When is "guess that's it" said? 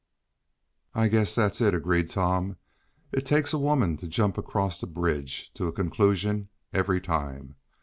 1.09-1.75